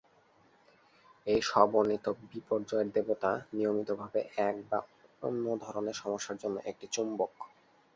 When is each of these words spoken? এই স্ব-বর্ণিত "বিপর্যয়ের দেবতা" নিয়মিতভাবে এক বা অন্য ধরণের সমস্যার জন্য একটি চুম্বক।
এই 1.27 1.39
স্ব-বর্ণিত 1.41 2.05
"বিপর্যয়ের 2.29 2.87
দেবতা" 2.95 3.31
নিয়মিতভাবে 3.53 4.19
এক 4.41 4.55
বা 4.69 4.79
অন্য 5.21 5.45
ধরণের 5.63 5.97
সমস্যার 6.01 6.37
জন্য 6.37 6.57
একটি 6.65 6.85
চুম্বক। 6.87 7.33